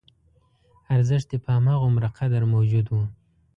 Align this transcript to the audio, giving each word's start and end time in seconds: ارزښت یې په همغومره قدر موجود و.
ارزښت 0.95 1.29
یې 1.33 1.37
په 1.45 1.49
همغومره 1.55 2.09
قدر 2.17 2.41
موجود 2.53 2.85
و. 2.89 2.93